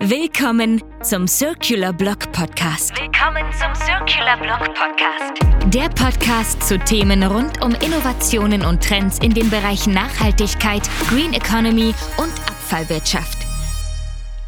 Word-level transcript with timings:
Willkommen 0.00 0.82
zum 1.02 1.28
Circular 1.28 1.92
Block 1.92 2.32
Podcast. 2.32 2.92
Willkommen 3.00 3.44
zum 3.52 3.74
Circular 3.74 4.36
Block 4.36 4.74
Podcast. 4.74 5.74
Der 5.74 5.88
Podcast 5.88 6.62
zu 6.62 6.78
Themen 6.78 7.22
rund 7.22 7.62
um 7.64 7.72
Innovationen 7.72 8.64
und 8.64 8.82
Trends 8.82 9.18
in 9.20 9.32
den 9.32 9.48
Bereichen 9.50 9.92
Nachhaltigkeit, 9.94 10.82
Green 11.08 11.32
Economy 11.32 11.94
und 12.18 12.32
Abfallwirtschaft. 12.48 13.38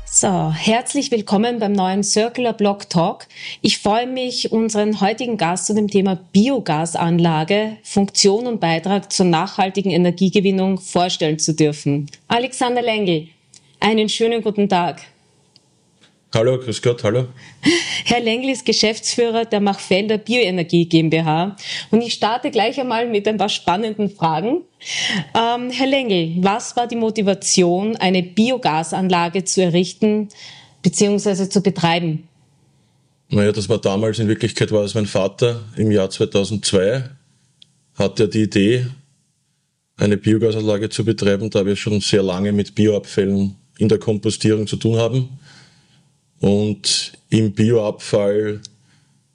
So, 0.04 0.52
herzlich 0.52 1.10
willkommen 1.10 1.60
beim 1.60 1.72
neuen 1.72 2.02
Circular 2.02 2.52
Block 2.52 2.90
Talk. 2.90 3.26
Ich 3.60 3.78
freue 3.78 4.06
mich, 4.06 4.50
unseren 4.50 5.00
heutigen 5.00 5.36
Gast 5.36 5.66
zu 5.66 5.74
dem 5.74 5.86
Thema 5.86 6.16
Biogasanlage, 6.32 7.76
Funktion 7.84 8.46
und 8.46 8.60
Beitrag 8.60 9.12
zur 9.12 9.26
nachhaltigen 9.26 9.92
Energiegewinnung 9.92 10.78
vorstellen 10.78 11.38
zu 11.38 11.54
dürfen. 11.54 12.10
Alexander 12.26 12.82
Lengel, 12.82 13.28
einen 13.80 14.08
schönen 14.08 14.42
guten 14.42 14.68
Tag. 14.68 15.00
Hallo, 16.34 16.58
grüß 16.58 16.82
Gott, 16.82 17.02
hallo. 17.04 17.28
Herr 18.04 18.20
Lengl 18.20 18.50
ist 18.50 18.66
Geschäftsführer 18.66 19.46
der 19.46 19.60
Machfelder 19.60 20.18
Bioenergie 20.18 20.84
GmbH 20.84 21.56
und 21.90 22.02
ich 22.02 22.12
starte 22.12 22.50
gleich 22.50 22.78
einmal 22.78 23.08
mit 23.08 23.26
ein 23.26 23.38
paar 23.38 23.48
spannenden 23.48 24.10
Fragen. 24.10 24.62
Ähm, 25.34 25.70
Herr 25.70 25.86
Lengl, 25.86 26.42
was 26.42 26.76
war 26.76 26.86
die 26.86 26.96
Motivation, 26.96 27.96
eine 27.96 28.22
Biogasanlage 28.22 29.44
zu 29.44 29.62
errichten 29.62 30.28
bzw. 30.82 31.48
zu 31.48 31.62
betreiben? 31.62 32.28
Naja, 33.30 33.52
das 33.52 33.68
war 33.70 33.78
damals, 33.78 34.18
in 34.18 34.28
Wirklichkeit 34.28 34.70
war 34.70 34.84
es 34.84 34.94
mein 34.94 35.06
Vater 35.06 35.64
im 35.76 35.90
Jahr 35.90 36.10
2002, 36.10 37.04
hatte 37.94 38.24
er 38.24 38.28
die 38.28 38.42
Idee, 38.42 38.86
eine 39.96 40.16
Biogasanlage 40.16 40.90
zu 40.90 41.04
betreiben, 41.04 41.50
da 41.50 41.64
wir 41.64 41.74
schon 41.74 42.00
sehr 42.00 42.22
lange 42.22 42.52
mit 42.52 42.74
Bioabfällen 42.74 43.56
in 43.78 43.88
der 43.88 43.98
Kompostierung 43.98 44.66
zu 44.66 44.76
tun 44.76 44.98
haben 44.98 45.28
und 46.40 47.12
im 47.30 47.52
Bioabfall 47.52 48.60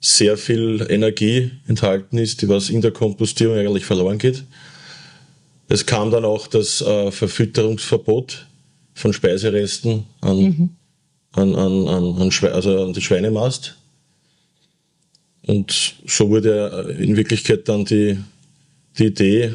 sehr 0.00 0.36
viel 0.36 0.86
Energie 0.88 1.50
enthalten 1.66 2.18
ist, 2.18 2.42
die 2.42 2.48
was 2.48 2.68
in 2.68 2.82
der 2.82 2.92
Kompostierung 2.92 3.56
eigentlich 3.56 3.86
verloren 3.86 4.18
geht. 4.18 4.44
Es 5.68 5.86
kam 5.86 6.10
dann 6.10 6.26
auch 6.26 6.46
das 6.46 6.82
äh, 6.82 7.10
Verfütterungsverbot 7.10 8.46
von 8.92 9.12
Speiseresten 9.14 10.04
an, 10.20 10.36
mhm. 10.36 10.70
an, 11.32 11.54
an, 11.54 11.88
an, 11.88 12.20
an, 12.20 12.30
Schwe 12.30 12.52
also 12.52 12.84
an 12.84 12.92
die 12.92 13.00
Schweinemast. 13.00 13.76
Und 15.46 15.94
so 16.06 16.28
wurde 16.28 16.96
in 16.98 17.16
Wirklichkeit 17.16 17.68
dann 17.68 17.86
die, 17.86 18.18
die 18.98 19.06
Idee 19.06 19.54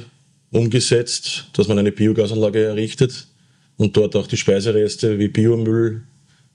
umgesetzt, 0.51 1.45
dass 1.53 1.67
man 1.67 1.77
eine 1.77 1.91
Biogasanlage 1.91 2.65
errichtet 2.65 3.27
und 3.79 3.95
dort 3.95 4.15
auch 4.15 4.27
die 4.27 4.37
Speisereste 4.37 5.17
wie 5.17 5.29
Biomüll 5.29 6.03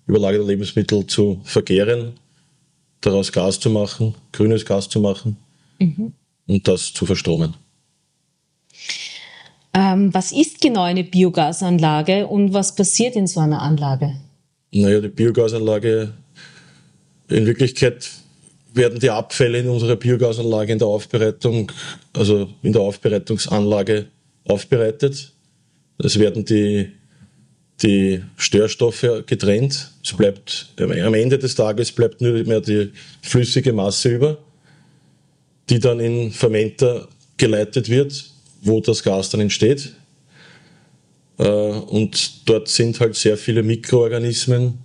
überlagerte 0.07 0.47
Lebensmittel 0.47 1.07
zu 1.07 1.41
vergären, 1.43 2.13
daraus 3.01 3.33
Gas 3.33 3.59
zu 3.59 3.71
machen, 3.71 4.15
grünes 4.31 4.65
Gas 4.65 4.89
zu 4.89 5.01
machen 5.01 5.37
mhm. 5.79 6.13
und 6.47 6.69
das 6.69 6.93
zu 6.93 7.07
verstromen. 7.07 7.55
Ähm, 9.73 10.13
was 10.13 10.33
ist 10.33 10.61
genau 10.61 10.83
eine 10.83 11.03
Biogasanlage 11.03 12.27
und 12.27 12.53
was 12.53 12.75
passiert 12.75 13.17
in 13.17 13.27
so 13.27 13.41
einer 13.41 13.63
Anlage? 13.63 14.15
Naja, 14.71 15.01
die 15.01 15.09
Biogasanlage, 15.09 16.13
in 17.29 17.47
Wirklichkeit 17.47 18.09
werden 18.75 19.01
die 19.01 19.11
Abfälle 19.11 19.61
in 19.61 19.69
unserer 19.69 19.97
Biogasanlage 19.97 20.73
in 20.73 20.79
der 20.79 20.89
Aufbereitung, 20.89 21.73
also 22.13 22.51
in 22.63 22.75
der 22.75 22.83
Aufbereitungsanlage 22.83 24.07
aufbereitet. 24.47 25.33
Es 25.99 26.19
werden 26.19 26.45
die 26.45 26.91
die 27.83 28.23
Störstoffe 28.37 29.25
getrennt. 29.27 29.91
Es 30.03 30.13
bleibt, 30.13 30.73
am 30.79 31.15
Ende 31.15 31.39
des 31.39 31.55
Tages 31.55 31.93
bleibt 31.93 32.21
nur 32.21 32.45
mehr 32.45 32.61
die 32.61 32.93
flüssige 33.23 33.73
Masse 33.73 34.11
über, 34.11 34.39
die 35.69 35.79
dann 35.79 36.01
in 36.01 36.31
Fermenter 36.31 37.09
geleitet 37.37 37.89
wird, 37.89 38.25
wo 38.63 38.81
das 38.81 39.03
Gas 39.03 39.31
dann 39.31 39.41
entsteht. 39.41 39.95
Äh, 41.39 41.45
und 41.45 42.49
dort 42.49 42.69
sind 42.69 43.01
halt 43.01 43.17
sehr 43.17 43.37
viele 43.37 43.63
Mikroorganismen 43.63 44.79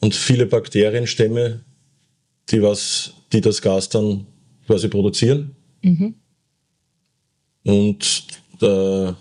und 0.00 0.14
viele 0.14 0.46
Bakterienstämme, 0.46 1.64
die 2.50 2.62
was, 2.62 3.12
die 3.32 3.40
das 3.40 3.60
Gas 3.60 3.88
dann 3.88 4.26
quasi 4.66 4.88
produzieren. 4.88 5.56
Mhm. 5.82 6.14
Und 7.64 8.24
der 8.60 9.16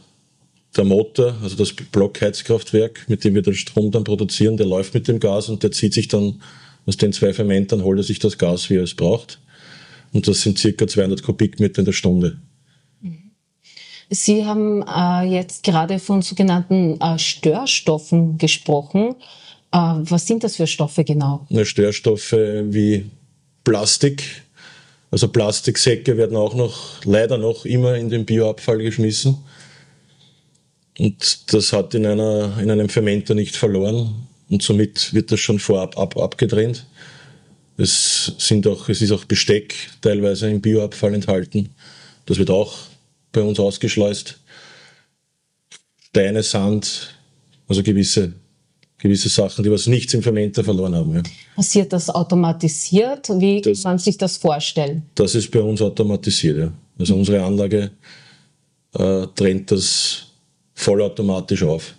der 0.80 0.86
Motor, 0.86 1.36
also 1.44 1.58
das 1.58 1.74
Blockheizkraftwerk, 1.74 3.06
mit 3.08 3.24
dem 3.24 3.36
wir 3.36 3.42
den 3.42 3.54
Strom 3.54 3.92
dann 3.92 4.06
produzieren, 4.06 4.56
der 4.56 4.66
läuft 4.66 4.94
mit 4.94 5.08
dem 5.08 5.20
Gas 5.20 5.50
und 5.50 5.62
der 5.62 5.72
zieht 5.72 5.94
sich 5.94 6.08
dann 6.08 6.42
aus 6.86 6.96
den 6.96 7.12
zwei 7.12 7.34
Fermentern, 7.34 7.84
holt 7.84 8.00
er 8.00 8.04
sich 8.04 8.20
das 8.20 8.38
Gas, 8.38 8.70
wie 8.70 8.78
er 8.78 8.84
es 8.84 8.96
braucht. 8.96 9.40
Und 10.14 10.28
das 10.28 10.42
sind 10.42 10.58
circa 10.58 10.88
200 10.88 11.22
Kubikmeter 11.22 11.80
in 11.80 11.86
der 11.86 11.92
Stunde. 11.92 12.40
Sie 14.10 14.46
haben 14.46 14.84
äh, 14.88 15.24
jetzt 15.30 15.64
gerade 15.64 16.00
von 16.00 16.22
sogenannten 16.22 17.00
äh, 17.00 17.20
Störstoffen 17.20 18.38
gesprochen. 18.38 19.16
Äh, 19.72 19.78
was 19.78 20.26
sind 20.26 20.44
das 20.44 20.56
für 20.56 20.66
Stoffe 20.66 21.04
genau? 21.04 21.46
Na, 21.50 21.64
Störstoffe 21.64 22.32
wie 22.32 23.06
Plastik. 23.64 24.24
Also 25.12 25.28
Plastiksäcke 25.28 26.18
werden 26.18 26.38
auch 26.38 26.56
noch, 26.56 27.04
leider 27.04 27.38
noch 27.38 27.66
immer 27.66 27.96
in 27.96 28.10
den 28.10 28.26
Bioabfall 28.26 28.80
geschmissen. 28.80 29.38
Und 31.00 31.54
das 31.54 31.72
hat 31.72 31.94
in, 31.94 32.06
einer, 32.06 32.60
in 32.60 32.70
einem 32.70 32.90
Fermenter 32.90 33.34
nicht 33.34 33.56
verloren 33.56 34.28
und 34.50 34.62
somit 34.62 35.14
wird 35.14 35.32
das 35.32 35.40
schon 35.40 35.58
vorab 35.58 35.98
ab, 35.98 36.18
abgetrennt. 36.18 36.86
Es, 37.78 38.34
sind 38.38 38.68
auch, 38.68 38.90
es 38.90 39.02
ist 39.02 39.12
auch 39.12 39.24
Besteck 39.24 39.74
teilweise 40.02 40.50
im 40.50 40.60
Bioabfall 40.60 41.14
enthalten. 41.14 41.70
Das 42.26 42.38
wird 42.38 42.50
auch 42.50 42.76
bei 43.32 43.42
uns 43.42 43.60
ausgeschleust. 43.60 44.42
Steine, 46.10 46.44
Sand, 46.44 47.16
also 47.70 47.82
gewisse, 47.82 48.34
gewisse 48.98 49.30
Sachen, 49.30 49.64
die 49.64 49.72
was 49.72 49.88
nichts 49.88 50.14
im 50.14 50.22
Fermenter 50.22 50.66
verloren 50.66 50.96
haben. 50.96 51.16
Ja. 51.16 51.24
Passiert 51.56 51.94
das 51.94 52.10
automatisiert? 52.10 53.30
Wie 53.40 53.62
das, 53.62 53.84
kann 53.84 53.92
man 53.92 54.00
sich 54.00 54.18
das 54.18 54.36
vorstellen? 54.36 55.04
Das 55.16 55.34
ist 55.34 55.50
bei 55.50 55.62
uns 55.62 55.82
automatisiert. 55.82 56.58
Ja. 56.58 56.74
Also 56.98 57.16
unsere 57.16 57.42
Anlage 57.42 57.92
äh, 58.96 59.28
trennt 59.34 59.72
das 59.72 60.26
vollautomatisch 60.80 61.64
auf. 61.64 61.94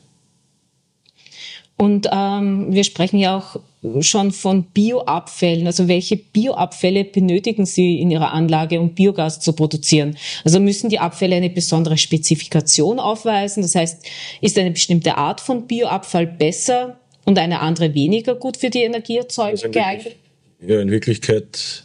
Und 1.77 2.09
ähm, 2.13 2.67
wir 2.71 2.85
sprechen 2.85 3.19
ja 3.19 3.39
auch 3.39 3.61
schon 4.03 4.33
von 4.33 4.65
Bioabfällen. 4.65 5.67
Also 5.67 5.89
welche 5.89 6.17
Bioabfälle 6.17 7.05
benötigen 7.05 7.65
Sie 7.65 8.01
in 8.01 8.11
Ihrer 8.11 8.33
Anlage, 8.33 8.81
um 8.81 8.95
Biogas 8.95 9.41
zu 9.41 9.55
produzieren? 9.55 10.17
Also 10.45 10.61
müssen 10.61 10.91
die 10.91 10.99
Abfälle 10.99 11.37
eine 11.37 11.49
besondere 11.49 11.97
Spezifikation 11.97 12.99
aufweisen? 12.99 13.63
Das 13.63 13.75
heißt, 13.75 14.07
ist 14.43 14.59
eine 14.59 14.73
bestimmte 14.73 15.17
Art 15.17 15.41
von 15.41 15.67
Bioabfall 15.67 16.27
besser 16.27 16.99
und 17.25 17.39
eine 17.39 17.61
andere 17.61 17.95
weniger 17.95 18.35
gut 18.35 18.59
für 18.59 18.69
die 18.69 18.83
Energieerzeugung 18.83 19.53
also 19.53 19.71
geeignet? 19.71 20.17
Ja, 20.67 20.81
in 20.81 20.91
Wirklichkeit 20.91 21.85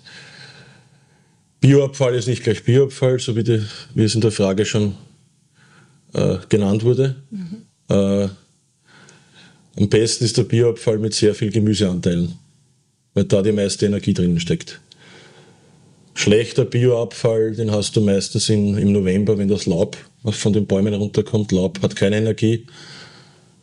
Bioabfall 1.62 2.16
ist 2.16 2.28
nicht 2.28 2.44
gleich 2.44 2.64
Bioabfall, 2.64 3.20
so 3.20 3.36
wie, 3.36 3.44
die, 3.44 3.64
wie 3.94 4.04
es 4.04 4.16
in 4.16 4.22
der 4.22 4.32
Frage 4.32 4.66
schon 4.66 4.96
äh, 6.16 6.38
genannt 6.50 6.84
wurde. 6.84 7.16
Mhm. 7.30 7.62
Äh, 7.90 8.30
am 9.78 9.90
besten 9.90 10.24
ist 10.24 10.38
der 10.38 10.44
Bioabfall 10.44 10.98
mit 10.98 11.14
sehr 11.14 11.36
viel 11.36 11.52
Gemüseanteilen, 11.52 12.34
weil 13.14 13.26
da 13.26 13.42
die 13.42 13.52
meiste 13.52 13.86
Energie 13.86 14.14
drinnen 14.14 14.40
steckt. 14.40 14.80
Schlechter 16.14 16.64
Bioabfall, 16.64 17.54
den 17.56 17.72
hast 17.72 17.96
du 17.98 18.02
meistens 18.02 18.48
in, 18.48 18.78
im 18.78 18.94
November, 18.94 19.38
wenn 19.38 19.50
das 19.50 19.66
Laub 19.66 19.98
von 20.24 20.54
den 20.54 20.66
Bäumen 20.66 20.94
runterkommt. 20.94 21.52
Laub 21.52 21.82
hat 21.82 21.98
keine 21.98 22.18
Energie. 22.18 22.66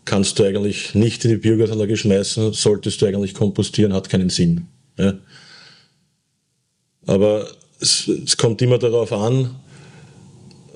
Kannst 0.05 0.39
du 0.39 0.45
eigentlich 0.45 0.95
nicht 0.95 1.25
in 1.25 1.31
die 1.31 1.37
Biogasanlage 1.39 1.97
schmeißen, 1.97 2.53
solltest 2.53 3.01
du 3.01 3.07
eigentlich 3.07 3.33
kompostieren, 3.33 3.95
hat 3.95 4.11
keinen 4.11 4.29
Sinn. 4.29 4.67
Ja. 4.99 5.15
Aber 7.07 7.49
es, 7.81 8.07
es, 8.09 8.37
kommt 8.37 8.61
immer 8.61 8.79
darauf 8.79 9.13
an, 9.13 9.55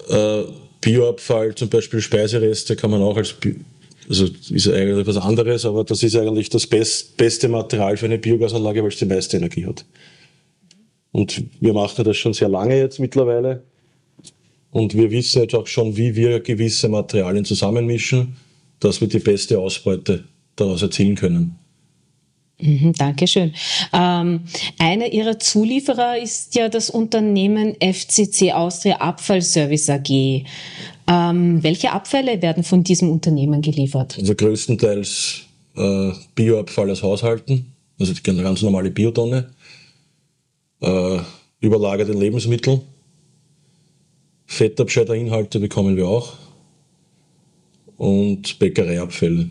äh, 0.08 0.44
Bioabfall, 0.80 1.54
zum 1.54 1.68
Beispiel 1.68 2.00
Speisereste, 2.00 2.76
kann 2.76 2.90
man 2.90 3.02
auch 3.02 3.16
als, 3.16 3.34
also 4.08 4.26
ist 4.50 4.68
eigentlich 4.68 5.06
was 5.06 5.16
anderes, 5.16 5.64
aber 5.64 5.84
das 5.84 6.02
ist 6.02 6.16
eigentlich 6.16 6.48
das 6.48 6.66
best, 6.66 7.16
beste 7.16 7.48
Material 7.48 7.96
für 7.96 8.06
eine 8.06 8.18
Biogasanlage, 8.18 8.82
weil 8.82 8.90
es 8.90 8.96
die 8.96 9.06
meiste 9.06 9.36
Energie 9.36 9.66
hat. 9.66 9.84
Und 11.12 11.42
wir 11.60 11.72
machen 11.72 12.04
das 12.04 12.16
schon 12.16 12.34
sehr 12.34 12.48
lange 12.48 12.78
jetzt 12.78 13.00
mittlerweile. 13.00 13.62
Und 14.70 14.94
wir 14.94 15.10
wissen 15.10 15.42
jetzt 15.42 15.54
auch 15.54 15.66
schon, 15.66 15.96
wie 15.96 16.14
wir 16.14 16.40
gewisse 16.40 16.88
Materialien 16.88 17.44
zusammenmischen, 17.44 18.36
dass 18.80 19.00
wir 19.00 19.08
die 19.08 19.20
beste 19.20 19.58
Ausbeute 19.58 20.24
daraus 20.56 20.82
erzielen 20.82 21.14
können. 21.14 21.58
Mhm, 22.58 22.94
Dankeschön. 22.94 23.52
Ähm, 23.92 24.40
einer 24.78 25.12
Ihrer 25.12 25.38
Zulieferer 25.38 26.18
ist 26.18 26.54
ja 26.54 26.68
das 26.68 26.88
Unternehmen 26.88 27.74
FCC 27.80 28.52
Austria 28.52 28.96
Abfallservice 28.96 29.90
AG. 29.90 30.44
Ähm, 31.08 31.62
welche 31.62 31.92
Abfälle 31.92 32.40
werden 32.40 32.64
von 32.64 32.82
diesem 32.82 33.10
Unternehmen 33.10 33.60
geliefert? 33.60 34.16
Also 34.18 34.34
größtenteils 34.34 35.42
äh, 35.76 36.12
Bioabfall 36.34 36.90
aus 36.90 37.02
Haushalten, 37.02 37.72
also 37.98 38.14
die 38.14 38.22
ganz 38.22 38.62
normale 38.62 38.90
Biotonne, 38.90 39.50
äh, 40.80 41.18
überlagerte 41.60 42.12
Lebensmittel, 42.12 42.80
Fettabscheiderinhalte 44.46 45.60
bekommen 45.60 45.96
wir 45.96 46.08
auch 46.08 46.34
und 47.96 48.58
Bäckereiabfälle. 48.58 49.50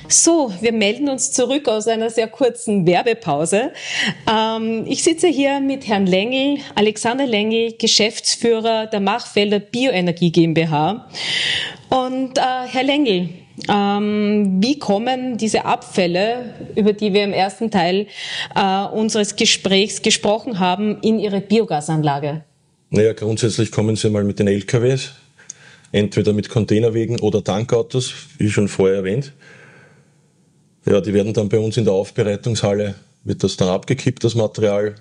so, 0.09 0.53
wir 0.61 0.71
melden 0.71 1.09
uns 1.09 1.31
zurück 1.31 1.67
aus 1.67 1.87
einer 1.87 2.09
sehr 2.09 2.27
kurzen 2.27 2.85
Werbepause. 2.85 3.71
Ähm, 4.31 4.85
ich 4.87 5.03
sitze 5.03 5.27
hier 5.27 5.59
mit 5.59 5.87
Herrn 5.87 6.05
Lengel, 6.05 6.59
Alexander 6.75 7.25
Lengel, 7.25 7.73
Geschäftsführer 7.77 8.87
der 8.87 8.99
Machfelder 8.99 9.59
Bioenergie 9.59 10.31
GmbH. 10.31 11.07
Und 11.89 12.37
äh, 12.37 12.41
Herr 12.41 12.83
Lengel, 12.83 13.29
ähm, 13.69 14.61
wie 14.61 14.77
kommen 14.77 15.37
diese 15.37 15.65
Abfälle, 15.65 16.53
über 16.75 16.93
die 16.93 17.13
wir 17.13 17.23
im 17.23 17.33
ersten 17.33 17.71
Teil 17.71 18.07
äh, 18.55 18.85
unseres 18.85 19.35
Gesprächs 19.35 20.01
gesprochen 20.01 20.59
haben, 20.59 20.99
in 21.01 21.19
Ihre 21.19 21.41
Biogasanlage? 21.41 22.43
Naja, 22.89 23.13
grundsätzlich 23.13 23.71
kommen 23.71 23.95
sie 23.95 24.09
mal 24.09 24.23
mit 24.23 24.39
den 24.39 24.47
LKWs, 24.47 25.13
entweder 25.91 26.33
mit 26.33 26.49
Containerwegen 26.49 27.19
oder 27.19 27.43
Tankautos, 27.43 28.13
wie 28.37 28.49
schon 28.49 28.67
vorher 28.67 28.97
erwähnt. 28.97 29.33
Ja, 30.87 31.01
die 31.01 31.13
werden 31.13 31.33
dann 31.33 31.49
bei 31.49 31.59
uns 31.59 31.75
in 31.75 31.83
der 31.83 31.93
Aufbereitungshalle, 31.93 32.95
wird 33.25 33.43
das 33.43 33.57
dann 33.57 33.67
abgekippt, 33.67 34.23
das 34.23 34.35
Material, 34.35 34.95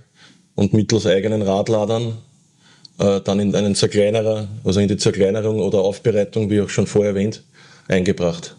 und 0.56 0.72
mittels 0.72 1.06
eigenen 1.06 1.42
Radladern 1.42 2.16
äh, 2.98 3.20
dann 3.20 3.38
in 3.38 3.54
einen 3.54 3.76
Zerkleinerer, 3.76 4.48
also 4.64 4.80
in 4.80 4.88
die 4.88 4.96
Zerkleinerung 4.96 5.60
oder 5.60 5.78
Aufbereitung, 5.78 6.50
wie 6.50 6.60
auch 6.60 6.70
schon 6.70 6.88
vorher 6.88 7.12
erwähnt, 7.12 7.44
eingebracht. 7.86 8.56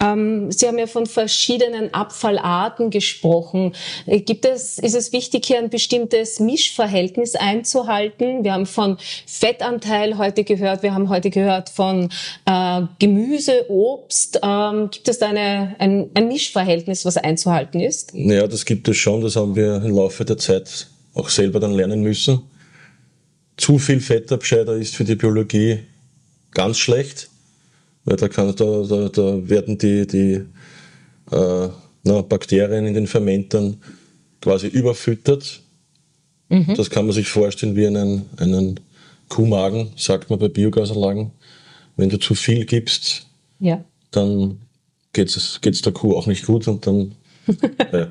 Ähm, 0.00 0.50
Sie 0.50 0.66
haben 0.66 0.78
ja 0.78 0.86
von 0.86 1.06
verschiedenen 1.06 1.92
Abfallarten 1.92 2.90
gesprochen. 2.90 3.74
Äh, 4.06 4.20
gibt 4.20 4.44
es, 4.44 4.78
ist 4.78 4.94
es 4.94 5.12
wichtig, 5.12 5.46
hier 5.46 5.58
ein 5.58 5.70
bestimmtes 5.70 6.40
Mischverhältnis 6.40 7.34
einzuhalten? 7.34 8.44
Wir 8.44 8.54
haben 8.54 8.66
von 8.66 8.96
Fettanteil 9.26 10.18
heute 10.18 10.44
gehört, 10.44 10.82
wir 10.82 10.94
haben 10.94 11.08
heute 11.08 11.30
gehört 11.30 11.68
von 11.68 12.08
äh, 12.46 12.82
Gemüse, 12.98 13.66
Obst. 13.68 14.40
Ähm, 14.42 14.90
gibt 14.90 15.08
es 15.08 15.18
da 15.18 15.28
eine, 15.28 15.76
ein, 15.78 16.10
ein 16.14 16.28
Mischverhältnis, 16.28 17.04
was 17.04 17.16
einzuhalten 17.16 17.80
ist? 17.80 18.12
Ja, 18.14 18.46
das 18.46 18.64
gibt 18.64 18.88
es 18.88 18.96
schon. 18.96 19.20
Das 19.20 19.36
haben 19.36 19.54
wir 19.54 19.76
im 19.76 19.94
Laufe 19.94 20.24
der 20.24 20.38
Zeit 20.38 20.88
auch 21.14 21.28
selber 21.28 21.60
dann 21.60 21.72
lernen 21.72 22.02
müssen. 22.02 22.42
Zu 23.56 23.78
viel 23.78 24.00
Fettabscheider 24.00 24.74
ist 24.76 24.96
für 24.96 25.04
die 25.04 25.16
Biologie 25.16 25.80
ganz 26.52 26.78
schlecht 26.78 27.29
weil 28.10 28.16
da, 28.16 28.28
kann, 28.28 28.52
da, 28.56 28.82
da, 28.82 29.08
da 29.08 29.48
werden 29.48 29.78
die, 29.78 30.04
die 30.04 30.44
äh, 31.30 31.68
na, 32.02 32.22
Bakterien 32.22 32.84
in 32.84 32.94
den 32.94 33.06
Fermentern 33.06 33.76
quasi 34.40 34.66
überfüttert. 34.66 35.60
Mhm. 36.48 36.74
Das 36.74 36.90
kann 36.90 37.06
man 37.06 37.14
sich 37.14 37.28
vorstellen 37.28 37.76
wie 37.76 37.86
einen, 37.86 38.24
einen 38.36 38.80
Kuhmagen, 39.28 39.92
sagt 39.94 40.28
man 40.28 40.40
bei 40.40 40.48
Biogasanlagen. 40.48 41.30
Wenn 41.96 42.08
du 42.08 42.18
zu 42.18 42.34
viel 42.34 42.64
gibst, 42.64 43.28
ja. 43.60 43.84
dann 44.10 44.58
geht 45.12 45.28
es 45.36 45.60
der 45.60 45.92
Kuh 45.92 46.16
auch 46.16 46.26
nicht 46.26 46.46
gut 46.46 46.66
und 46.66 46.88
dann. 46.88 47.14
ja. 47.92 48.08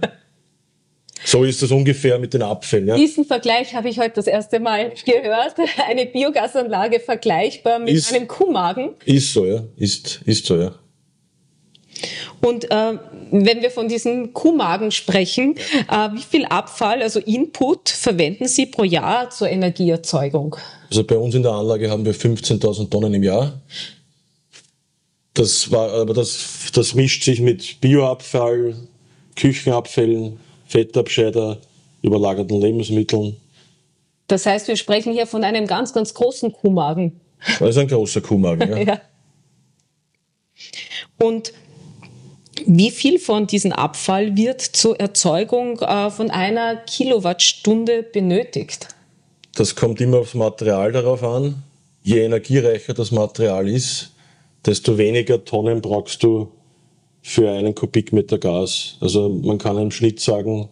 So 1.26 1.44
ist 1.44 1.62
das 1.62 1.72
ungefähr 1.72 2.18
mit 2.18 2.34
den 2.34 2.42
Abfällen. 2.42 2.88
Ja? 2.88 2.96
Diesen 2.96 3.26
Vergleich 3.26 3.76
habe 3.76 3.90
ich 3.90 4.00
heute 4.00 4.16
das 4.16 4.28
erste 4.28 4.60
Mal 4.60 4.94
gehört. 5.06 5.56
Eine 5.90 6.06
Biogasanlage 6.06 7.00
vergleichbar 7.00 7.80
mit 7.80 7.94
ist, 7.94 8.14
einem 8.14 8.28
Kuhmagen. 8.28 8.92
Ist 9.06 9.34
so, 9.34 9.46
ja. 9.46 9.64
Ist, 9.76 10.22
ist 10.26 10.46
so, 10.46 10.58
ja. 10.58 10.74
Und 12.42 12.72
äh, 12.72 12.98
wenn 13.32 13.62
wir 13.62 13.72
von 13.72 13.90
diesen 13.90 14.34
Kuhmagen 14.34 14.92
sprechen, 14.92 15.56
äh, 15.90 16.10
wie 16.14 16.22
viel 16.22 16.46
Abfall, 16.46 17.02
also 17.02 17.20
Input, 17.20 17.90
verwenden 17.90 18.48
Sie 18.48 18.66
pro 18.66 18.84
Jahr 18.84 19.30
zur 19.30 19.50
Energieerzeugung? 19.50 20.56
Also 20.90 21.04
bei 21.04 21.18
uns 21.18 21.36
in 21.36 21.44
der 21.44 21.52
Anlage 21.52 21.90
haben 21.90 22.06
wir 22.06 22.16
15.000 22.16 22.90
Tonnen 22.90 23.14
im 23.14 23.24
Jahr. 23.24 23.60
Das 25.34 25.72
war, 25.72 25.92
aber 25.92 26.14
das, 26.14 26.72
das 26.74 26.96
mischt 26.96 27.24
sich 27.24 27.42
mit 27.42 27.82
Bioabfall, 27.82 28.76
Küchenabfällen, 29.36 30.40
Fettabscheider, 30.70 31.58
überlagerten 32.02 32.62
Lebensmitteln. 32.62 33.36
Das 34.28 34.46
heißt, 34.46 34.68
wir 34.68 34.76
sprechen 34.76 35.12
hier 35.12 35.26
von 35.28 35.44
einem 35.44 35.66
ganz, 35.68 35.92
ganz 35.94 36.14
großen 36.14 36.54
Kuhmagen. 36.54 37.20
Das 37.60 37.72
ist 37.72 37.78
ein 37.78 37.88
großer 37.88 38.22
Kuhmagen, 38.22 38.70
ja. 38.70 38.78
ja. 38.84 39.02
Und 41.18 41.54
wie 42.66 42.92
viel 42.92 43.18
von 43.20 43.48
diesem 43.48 43.72
Abfall 43.72 44.36
wird 44.38 44.62
zur 44.62 45.00
Erzeugung 45.00 45.80
äh, 45.80 46.12
von 46.12 46.30
einer 46.30 46.76
Kilowattstunde 46.76 48.04
benötigt? 48.04 48.90
Das 49.56 49.76
kommt 49.76 50.00
immer 50.02 50.20
aufs 50.20 50.36
Material 50.36 50.92
darauf 50.92 51.24
an. 51.24 51.64
Je 52.04 52.24
energiereicher 52.24 52.94
das 52.94 53.12
Material 53.12 53.68
ist, 53.68 54.12
desto 54.66 54.98
weniger 54.98 55.44
Tonnen 55.44 55.82
brauchst 55.82 56.22
du 56.22 56.52
für 57.30 57.52
einen 57.52 57.76
Kubikmeter 57.76 58.40
Gas. 58.40 58.96
Also 59.02 59.30
man 59.30 59.60
kann 59.60 59.78
im 59.78 59.92
Schnitt 59.92 60.20
sagen, 60.20 60.68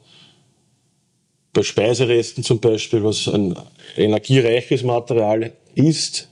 bei 1.54 1.62
Speiseresten 1.62 2.44
zum 2.44 2.60
Beispiel, 2.60 3.04
was 3.04 3.28
ein 3.28 3.56
energiereiches 3.96 4.82
Material 4.82 5.54
ist, 5.76 6.30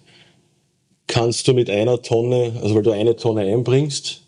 kannst 1.05 1.47
du 1.47 1.53
mit 1.53 1.69
einer 1.69 2.01
Tonne, 2.01 2.53
also 2.63 2.73
weil 2.73 2.81
du 2.81 2.89
eine 2.89 3.15
Tonne 3.15 3.41
einbringst, 3.41 4.23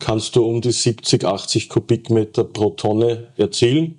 kannst 0.00 0.36
du 0.36 0.44
um 0.44 0.60
die 0.60 0.70
70, 0.70 1.24
80 1.24 1.70
Kubikmeter 1.70 2.44
pro 2.44 2.68
Tonne 2.68 3.28
erzielen, 3.38 3.98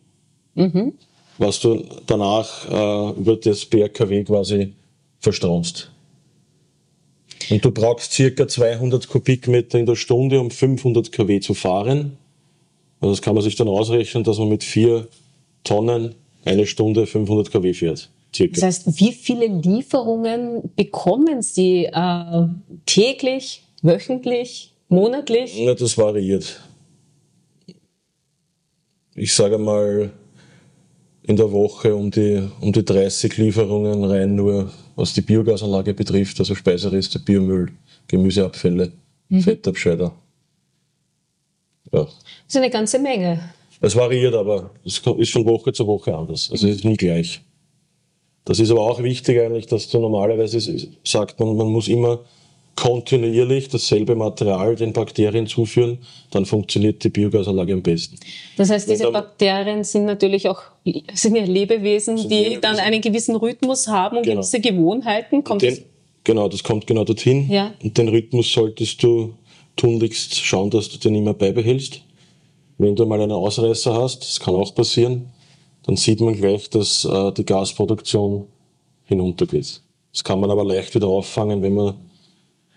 mhm. 0.53 0.93
was 1.39 1.61
du 1.61 1.83
danach 2.05 2.69
äh, 2.69 3.19
über 3.19 3.37
das 3.37 3.65
BRKW 3.65 4.23
quasi 4.23 4.73
verstromst. 5.19 5.91
Und 7.51 7.65
du 7.65 7.71
brauchst 7.71 8.13
circa 8.13 8.47
200 8.47 9.07
Kubikmeter 9.07 9.77
in 9.77 9.85
der 9.85 9.95
Stunde, 9.95 10.39
um 10.39 10.49
500 10.49 11.11
kW 11.11 11.39
zu 11.41 11.53
fahren. 11.53 12.17
Also 13.01 13.13
das 13.13 13.21
kann 13.21 13.35
man 13.35 13.43
sich 13.43 13.55
dann 13.55 13.67
ausrechnen, 13.67 14.23
dass 14.23 14.37
man 14.37 14.49
mit 14.49 14.63
vier 14.63 15.07
Tonnen 15.63 16.15
eine 16.45 16.65
Stunde 16.65 17.05
500 17.05 17.51
kW 17.51 17.73
fährt. 17.73 18.09
Circa. 18.33 18.53
Das 18.53 18.63
heißt, 18.63 18.99
wie 18.99 19.11
viele 19.11 19.47
Lieferungen 19.47 20.71
bekommen 20.75 21.41
Sie 21.41 21.85
äh, 21.85 22.47
täglich, 22.85 23.63
wöchentlich, 23.81 24.73
monatlich? 24.87 25.59
Ja, 25.59 25.75
das 25.75 25.97
variiert. 25.97 26.61
Ich 29.15 29.33
sage 29.33 29.57
mal, 29.57 30.11
in 31.23 31.35
der 31.35 31.51
Woche 31.51 31.93
um 31.95 32.09
die, 32.09 32.41
um 32.61 32.71
die 32.71 32.85
30 32.85 33.35
Lieferungen 33.37 34.05
rein, 34.05 34.35
nur 34.35 34.71
was 35.01 35.13
die 35.13 35.21
Biogasanlage 35.21 35.93
betrifft, 35.93 36.39
also 36.39 36.53
Speisereste, 36.53 37.17
Biomüll, 37.19 37.71
Gemüseabfälle, 38.07 38.91
mhm. 39.29 39.41
Fettabscheider. 39.41 40.13
Ja. 41.91 42.03
Das 42.03 42.15
ist 42.47 42.57
eine 42.57 42.69
ganze 42.69 42.99
Menge. 42.99 43.39
Es 43.81 43.95
variiert 43.95 44.35
aber, 44.35 44.69
es 44.85 45.01
ist 45.17 45.31
von 45.31 45.45
Woche 45.45 45.73
zu 45.73 45.87
Woche 45.87 46.15
anders. 46.15 46.49
Also 46.51 46.67
es 46.67 46.77
ist 46.77 46.85
nie 46.85 46.97
gleich. 46.97 47.41
Das 48.45 48.59
ist 48.59 48.69
aber 48.69 48.81
auch 48.81 49.01
wichtig 49.01 49.39
eigentlich, 49.39 49.65
dass 49.65 49.89
du 49.89 49.99
normalerweise 49.99 50.59
sagt 51.03 51.39
man, 51.39 51.55
man 51.55 51.67
muss 51.67 51.87
immer 51.87 52.19
kontinuierlich 52.75 53.67
dasselbe 53.69 54.15
Material 54.15 54.75
den 54.75 54.93
Bakterien 54.93 55.45
zuführen, 55.45 55.99
dann 56.31 56.45
funktioniert 56.45 57.03
die 57.03 57.09
Biogasanlage 57.09 57.73
am 57.73 57.81
besten. 57.81 58.17
Das 58.57 58.69
heißt, 58.69 58.89
diese 58.89 59.03
dann, 59.03 59.13
Bakterien 59.13 59.83
sind 59.83 60.05
natürlich 60.05 60.47
auch 60.47 60.61
sind 61.13 61.35
ja 61.35 61.43
Lebewesen, 61.43 62.15
die 62.15 62.27
Lebewesen. 62.27 62.61
dann 62.61 62.77
einen 62.77 63.01
gewissen 63.01 63.35
Rhythmus 63.35 63.87
haben 63.87 64.17
und 64.17 64.23
genau. 64.23 64.37
gewisse 64.37 64.59
Gewohnheiten. 64.59 65.43
Kommt 65.43 65.61
den, 65.61 65.77
Genau, 66.23 66.47
das 66.47 66.63
kommt 66.63 66.85
genau 66.85 67.03
dorthin. 67.03 67.49
Ja. 67.49 67.73
Und 67.83 67.97
den 67.97 68.07
Rhythmus 68.09 68.51
solltest 68.51 69.01
du 69.01 69.33
tunlichst 69.75 70.35
schauen, 70.35 70.69
dass 70.69 70.89
du 70.89 70.97
den 70.97 71.15
immer 71.15 71.33
beibehältst. 71.33 72.01
Wenn 72.77 72.95
du 72.95 73.05
mal 73.05 73.21
einen 73.21 73.31
Ausreißer 73.31 73.93
hast, 73.93 74.21
das 74.21 74.39
kann 74.39 74.55
auch 74.55 74.73
passieren, 74.73 75.29
dann 75.83 75.97
sieht 75.97 76.19
man 76.19 76.35
gleich, 76.35 76.69
dass 76.69 77.05
äh, 77.05 77.31
die 77.31 77.45
Gasproduktion 77.45 78.47
hinuntergeht. 79.05 79.81
Das 80.13 80.23
kann 80.23 80.39
man 80.39 80.51
aber 80.51 80.63
leicht 80.63 80.93
wieder 80.93 81.07
auffangen, 81.07 81.61
wenn 81.61 81.73
man 81.73 81.95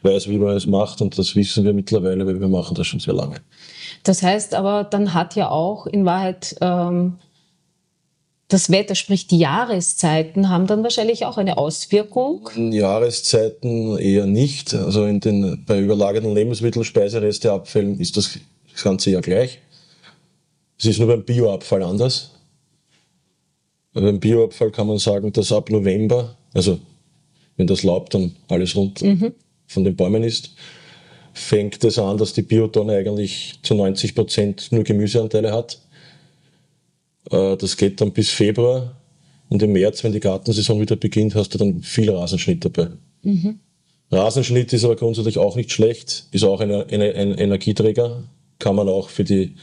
weiß, 0.05 0.29
wie 0.29 0.39
man 0.39 0.57
es 0.57 0.67
macht. 0.67 1.01
Und 1.01 1.19
das 1.19 1.35
wissen 1.35 1.65
wir 1.65 1.73
mittlerweile, 1.73 2.27
weil 2.27 2.41
wir 2.41 2.49
machen 2.49 2.75
das 2.75 2.87
schon 2.87 3.01
sehr 3.01 3.15
lange. 3.15 3.37
Das 4.03 4.23
heißt 4.23 4.55
aber, 4.55 4.85
dann 4.85 5.15
hat 5.15 5.35
ja 5.35 5.49
auch 5.49 5.87
in 5.87 6.05
Wahrheit 6.05 6.57
ähm, 6.61 7.19
das 8.49 8.71
Wetter, 8.71 8.95
sprich 8.95 9.27
die 9.27 9.39
Jahreszeiten, 9.39 10.49
haben 10.49 10.67
dann 10.67 10.83
wahrscheinlich 10.83 11.25
auch 11.25 11.39
eine 11.39 11.57
Auswirkung. 11.57 12.49
Jahreszeiten 12.57 13.97
eher 13.99 14.27
nicht. 14.27 14.75
Also 14.75 15.07
in 15.07 15.21
den, 15.21 15.65
bei 15.67 15.81
überlagerten 15.81 16.35
Lebensmittelspeiseresteabfällen 16.35 17.99
ist 17.99 18.17
das, 18.17 18.39
das 18.73 18.85
ganze 18.85 19.11
Jahr 19.11 19.23
gleich. 19.23 19.59
Es 20.79 20.85
ist 20.85 20.99
nur 20.99 21.09
beim 21.09 21.25
Bioabfall 21.25 21.83
anders. 21.83 22.33
Beim 23.95 24.21
Bioabfall 24.21 24.71
kann 24.71 24.89
man 24.89 24.99
sagen, 24.99 25.33
dass 25.33 25.51
ab 25.51 25.71
November, 25.71 26.37
also 26.53 26.79
wenn 27.57 27.67
das 27.67 27.83
Laub 27.85 28.11
dann 28.11 28.35
alles 28.49 28.77
rund 28.77 29.01
mhm. 29.01 29.33
Von 29.67 29.85
den 29.85 29.97
Bäumen 29.97 30.23
ist, 30.23 30.55
fängt 31.33 31.83
es 31.85 31.99
an, 31.99 32.17
dass 32.17 32.33
die 32.33 32.43
Biotonne 32.43 32.95
eigentlich 32.95 33.59
zu 33.63 33.75
90 33.75 34.15
Prozent 34.15 34.69
nur 34.71 34.85
Gemüseanteile 34.85 35.53
hat. 35.53 35.81
Äh, 37.31 37.57
das 37.57 37.77
geht 37.77 38.01
dann 38.01 38.13
bis 38.13 38.31
Februar 38.31 38.97
und 39.49 39.63
im 39.63 39.73
März, 39.73 40.05
wenn 40.05 40.13
die 40.13 40.21
Gartensaison 40.21 40.81
wieder 40.81 40.97
beginnt, 40.97 41.35
hast 41.35 41.55
du 41.55 41.59
dann 41.59 41.83
viel 41.83 42.11
Rasenschnitt 42.11 42.65
dabei. 42.65 42.89
Mhm. 43.23 43.59
Rasenschnitt 44.11 44.73
ist 44.73 44.85
aber 44.85 44.97
grundsätzlich 44.97 45.39
auch 45.39 45.57
nicht 45.57 45.73
schlecht, 45.73 46.27
ist 46.31 46.45
auch 46.45 46.61
eine, 46.61 46.87
eine, 46.87 47.15
ein 47.15 47.35
Energieträger, 47.35 48.25
kann 48.59 48.77
man 48.77 48.89
auch 48.89 49.09
für 49.09 49.25
die 49.25 49.55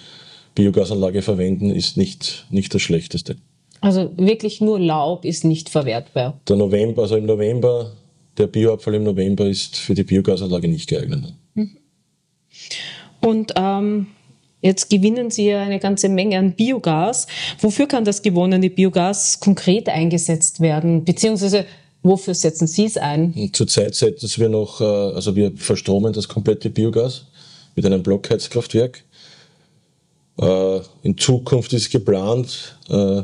Biogasanlage 0.55 1.21
verwenden, 1.21 1.69
ist 1.69 1.95
nicht, 1.95 2.47
nicht 2.49 2.73
das 2.73 2.81
Schlechteste. 2.81 3.37
Also 3.79 4.11
wirklich 4.17 4.61
nur 4.61 4.79
Laub 4.79 5.25
ist 5.25 5.43
nicht 5.43 5.69
verwertbar. 5.69 6.39
Der 6.47 6.55
November, 6.55 7.03
also 7.03 7.15
im 7.15 7.25
November, 7.25 7.93
der 8.37 8.47
Bioabfall 8.47 8.95
im 8.95 9.03
November 9.03 9.47
ist 9.47 9.77
für 9.77 9.93
die 9.93 10.03
Biogasanlage 10.03 10.67
nicht 10.67 10.89
geeignet. 10.89 11.33
Und 13.19 13.53
ähm, 13.55 14.07
jetzt 14.61 14.89
gewinnen 14.89 15.29
Sie 15.29 15.47
ja 15.47 15.61
eine 15.61 15.79
ganze 15.79 16.09
Menge 16.09 16.37
an 16.39 16.53
Biogas. 16.53 17.27
Wofür 17.59 17.87
kann 17.87 18.03
das 18.03 18.21
gewonnene 18.21 18.69
Biogas 18.69 19.39
konkret 19.39 19.89
eingesetzt 19.89 20.59
werden? 20.59 21.03
Beziehungsweise 21.05 21.65
wofür 22.03 22.33
setzen 22.33 22.67
Sie 22.67 22.85
es 22.85 22.97
ein? 22.97 23.51
Zurzeit 23.53 23.95
setzen 23.95 24.29
wir 24.37 24.49
noch, 24.49 24.81
äh, 24.81 24.83
also 24.83 25.35
wir 25.35 25.51
verstromen 25.55 26.13
das 26.13 26.27
komplette 26.27 26.69
Biogas 26.69 27.25
mit 27.75 27.85
einem 27.85 28.01
Blockheizkraftwerk. 28.01 29.03
Äh, 30.39 30.79
in 31.03 31.17
Zukunft 31.17 31.73
ist 31.73 31.91
geplant, 31.91 32.77
äh, 32.89 33.21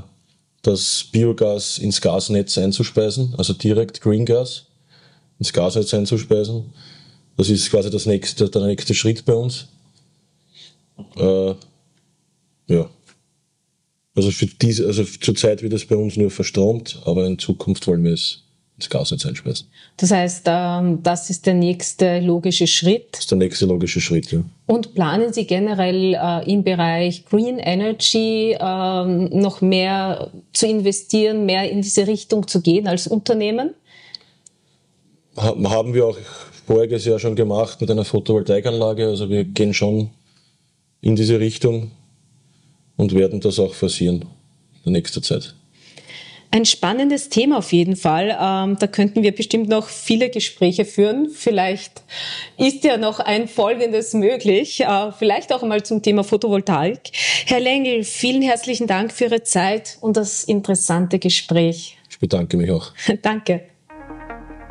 das 0.61 1.05
Biogas 1.11 1.79
ins 1.79 2.01
Gasnetz 2.01 2.57
einzuspeisen, 2.57 3.33
also 3.37 3.53
direkt 3.53 4.01
Green 4.01 4.25
Gas 4.25 4.66
ins 5.39 5.53
Gasnetz 5.53 5.93
einzuspeisen. 5.93 6.73
Das 7.37 7.49
ist 7.49 7.69
quasi 7.69 7.89
das 7.89 8.05
nächste, 8.05 8.49
der 8.49 8.65
nächste 8.65 8.93
Schritt 8.93 9.25
bei 9.25 9.33
uns. 9.33 9.67
Äh, 11.15 11.53
ja. 12.67 12.89
Also 14.15 14.31
für 14.31 14.47
diese, 14.47 14.87
also 14.87 15.03
zurzeit 15.03 15.61
wird 15.61 15.73
es 15.73 15.85
bei 15.85 15.95
uns 15.95 16.17
nur 16.17 16.31
verstromt, 16.31 16.99
aber 17.05 17.27
in 17.27 17.37
Zukunft 17.37 17.85
wollen 17.85 18.03
wir 18.03 18.13
es 18.13 18.43
ins 18.77 18.89
Gasnetz 18.89 19.25
einspeisen. 19.25 19.67
Das 19.97 20.11
heißt, 20.11 20.45
ähm, 20.47 21.01
das 21.03 21.29
ist 21.29 21.45
der 21.45 21.55
nächste 21.55 22.19
logische 22.19 22.67
Schritt. 22.67 23.09
Das 23.11 23.21
ist 23.21 23.31
der 23.31 23.37
nächste 23.39 23.65
logische 23.65 24.01
Schritt, 24.01 24.31
ja. 24.31 24.43
Und 24.67 24.93
planen 24.93 25.33
Sie 25.33 25.45
generell 25.45 26.13
äh, 26.13 26.51
im 26.51 26.63
Bereich 26.63 27.25
Green 27.25 27.57
Energy 27.57 28.55
ähm, 28.59 29.29
noch 29.31 29.61
mehr 29.61 30.31
zu 30.53 30.67
investieren, 30.67 31.45
mehr 31.45 31.69
in 31.69 31.81
diese 31.81 32.05
Richtung 32.07 32.47
zu 32.47 32.61
gehen 32.61 32.87
als 32.87 33.07
Unternehmen? 33.07 33.73
Haben 35.37 35.93
wir 35.93 36.05
auch 36.05 36.17
voriges 36.65 37.05
Jahr 37.05 37.19
schon 37.19 37.35
gemacht 37.35 37.79
mit 37.79 37.89
einer 37.89 38.05
Photovoltaikanlage. 38.05 39.07
Also 39.07 39.29
wir 39.29 39.45
gehen 39.45 39.73
schon 39.73 40.09
in 41.01 41.15
diese 41.15 41.39
Richtung 41.39 41.91
und 42.97 43.13
werden 43.15 43.39
das 43.39 43.59
auch 43.59 43.73
forcieren 43.73 44.23
in 44.83 44.91
der 44.91 44.93
nächsten 44.93 45.23
Zeit. 45.23 45.55
Ein 46.49 46.65
spannendes 46.65 47.29
Thema 47.29 47.57
auf 47.57 47.73
jeden 47.73 47.97
Fall. 47.97 48.29
Ähm, 48.29 48.77
da 48.79 48.87
könnten 48.87 49.21
wir 49.21 49.35
bestimmt 49.35 49.67
noch 49.67 49.87
viele 49.89 50.29
Gespräche 50.29 50.85
führen. 50.85 51.29
Vielleicht 51.29 52.03
ist 52.57 52.85
ja 52.85 52.97
noch 52.97 53.19
ein 53.19 53.47
folgendes 53.49 54.13
möglich. 54.13 54.79
Äh, 54.79 55.11
vielleicht 55.11 55.51
auch 55.51 55.61
einmal 55.61 55.83
zum 55.83 56.01
Thema 56.01 56.23
Photovoltaik. 56.23 57.11
Herr 57.45 57.59
Lengel, 57.59 58.03
vielen 58.03 58.41
herzlichen 58.41 58.87
Dank 58.87 59.11
für 59.11 59.25
Ihre 59.25 59.43
Zeit 59.43 59.97
und 59.99 60.15
das 60.15 60.45
interessante 60.45 61.19
Gespräch. 61.19 61.97
Ich 62.09 62.19
bedanke 62.19 62.55
mich 62.55 62.71
auch. 62.71 62.91
Danke. 63.21 63.63